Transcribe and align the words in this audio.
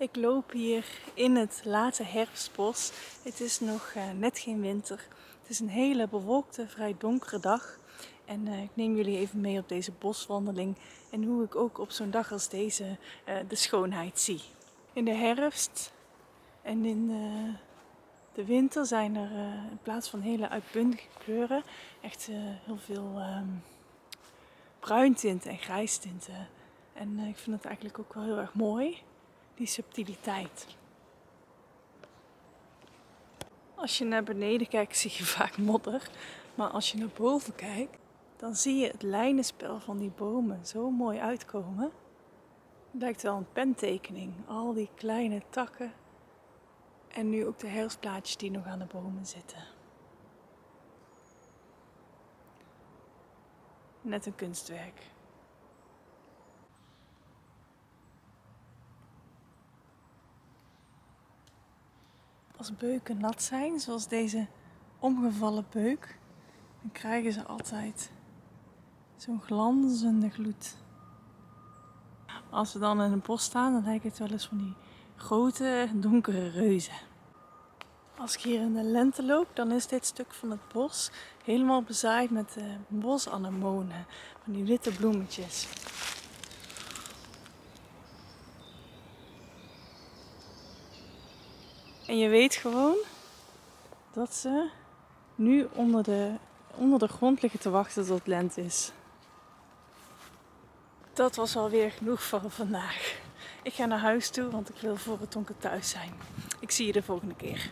Ik 0.00 0.16
loop 0.16 0.50
hier 0.50 0.84
in 1.14 1.36
het 1.36 1.60
late 1.64 2.02
herfstbos. 2.02 2.92
Het 3.22 3.40
is 3.40 3.60
nog 3.60 3.92
uh, 3.96 4.10
net 4.10 4.38
geen 4.38 4.60
winter. 4.60 5.06
Het 5.40 5.50
is 5.50 5.60
een 5.60 5.68
hele 5.68 6.08
bewolkte, 6.08 6.68
vrij 6.68 6.94
donkere 6.98 7.40
dag. 7.40 7.78
En 8.24 8.46
uh, 8.46 8.62
ik 8.62 8.70
neem 8.74 8.96
jullie 8.96 9.18
even 9.18 9.40
mee 9.40 9.58
op 9.58 9.68
deze 9.68 9.92
boswandeling 9.98 10.76
en 11.10 11.24
hoe 11.24 11.44
ik 11.44 11.56
ook 11.56 11.78
op 11.78 11.90
zo'n 11.90 12.10
dag 12.10 12.32
als 12.32 12.48
deze 12.48 12.84
uh, 12.84 13.34
de 13.48 13.54
schoonheid 13.54 14.20
zie. 14.20 14.40
In 14.92 15.04
de 15.04 15.14
herfst 15.14 15.92
en 16.62 16.84
in 16.84 17.06
de 18.32 18.44
winter 18.44 18.86
zijn 18.86 19.16
er 19.16 19.30
in 19.70 19.78
plaats 19.82 20.08
van 20.08 20.20
hele 20.20 20.48
uitbundige 20.48 21.08
kleuren 21.18 21.62
echt 22.00 22.26
heel 22.64 22.78
veel 22.78 23.20
um, 23.38 23.62
bruintinten 24.78 25.50
en 25.50 25.58
grijstinten. 25.58 26.48
En 26.92 27.18
ik 27.18 27.36
vind 27.36 27.56
het 27.56 27.64
eigenlijk 27.64 27.98
ook 27.98 28.14
wel 28.14 28.24
heel 28.24 28.38
erg 28.38 28.54
mooi 28.54 29.02
die 29.60 29.68
subtiliteit. 29.68 30.66
Als 33.74 33.98
je 33.98 34.04
naar 34.04 34.22
beneden 34.22 34.68
kijkt, 34.68 34.96
zie 34.96 35.10
je 35.16 35.24
vaak 35.38 35.58
modder. 35.58 36.10
Maar 36.54 36.68
als 36.68 36.92
je 36.92 36.98
naar 36.98 37.08
boven 37.08 37.54
kijkt, 37.54 37.98
dan 38.36 38.54
zie 38.56 38.76
je 38.76 38.86
het 38.86 39.02
lijnenspel 39.02 39.80
van 39.80 39.98
die 39.98 40.10
bomen 40.10 40.66
zo 40.66 40.90
mooi 40.90 41.18
uitkomen. 41.18 41.92
Het 42.90 43.00
lijkt 43.00 43.22
wel 43.22 43.36
een 43.36 43.52
pentekening. 43.52 44.32
Al 44.46 44.72
die 44.72 44.90
kleine 44.94 45.42
takken. 45.50 45.92
En 47.08 47.30
nu 47.30 47.46
ook 47.46 47.58
de 47.58 47.66
herfstblaadjes 47.66 48.36
die 48.36 48.50
nog 48.50 48.66
aan 48.66 48.78
de 48.78 48.84
bomen 48.84 49.26
zitten. 49.26 49.64
Net 54.00 54.26
een 54.26 54.34
kunstwerk. 54.34 55.02
Als 62.60 62.76
beuken 62.76 63.20
nat 63.20 63.42
zijn, 63.42 63.80
zoals 63.80 64.08
deze 64.08 64.46
omgevallen 64.98 65.66
beuk, 65.70 66.18
dan 66.80 66.92
krijgen 66.92 67.32
ze 67.32 67.46
altijd 67.46 68.10
zo'n 69.16 69.40
glanzende 69.40 70.30
gloed. 70.30 70.76
Als 72.50 72.72
we 72.72 72.78
dan 72.78 73.02
in 73.02 73.12
een 73.12 73.22
bos 73.26 73.42
staan, 73.42 73.72
dan 73.72 73.84
lijkt 73.84 74.04
het 74.04 74.18
wel 74.18 74.28
eens 74.28 74.46
van 74.46 74.58
die 74.58 74.74
grote, 75.16 75.88
donkere 75.94 76.48
reuzen. 76.48 76.94
Als 78.18 78.34
ik 78.34 78.40
hier 78.40 78.60
in 78.60 78.74
de 78.74 78.82
lente 78.82 79.24
loop, 79.24 79.48
dan 79.54 79.72
is 79.72 79.86
dit 79.86 80.06
stuk 80.06 80.34
van 80.34 80.50
het 80.50 80.68
bos 80.72 81.10
helemaal 81.44 81.82
bezaaid 81.82 82.30
met 82.30 82.56
uh, 82.58 82.64
bosanemonen, 82.88 84.06
van 84.44 84.52
die 84.52 84.64
witte 84.64 84.90
bloemetjes. 84.90 85.68
En 92.10 92.18
je 92.18 92.28
weet 92.28 92.54
gewoon 92.54 92.96
dat 94.12 94.34
ze 94.34 94.68
nu 95.34 95.68
onder 95.74 96.02
de, 96.02 96.34
onder 96.74 96.98
de 96.98 97.08
grond 97.08 97.42
liggen 97.42 97.60
te 97.60 97.70
wachten 97.70 98.06
tot 98.06 98.18
het 98.18 98.26
lente 98.26 98.64
is. 98.64 98.92
Dat 101.12 101.36
was 101.36 101.56
alweer 101.56 101.90
genoeg 101.90 102.22
voor 102.22 102.50
vandaag. 102.50 103.20
Ik 103.62 103.72
ga 103.72 103.86
naar 103.86 103.98
huis 103.98 104.30
toe, 104.30 104.50
want 104.50 104.68
ik 104.68 104.80
wil 104.80 104.96
voor 104.96 105.20
het 105.20 105.32
donker 105.32 105.58
thuis 105.58 105.90
zijn. 105.90 106.12
Ik 106.60 106.70
zie 106.70 106.86
je 106.86 106.92
de 106.92 107.02
volgende 107.02 107.34
keer. 107.34 107.70